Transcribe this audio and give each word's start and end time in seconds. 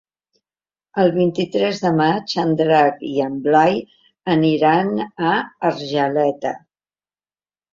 El 1.03 1.11
vint-i-tres 1.17 1.81
de 1.83 1.91
maig 1.99 2.33
en 2.45 2.55
Drac 2.61 3.05
i 3.09 3.13
en 3.27 3.37
Blai 3.49 3.77
aniran 4.37 4.91
a 5.33 5.35
Argeleta. 5.73 6.57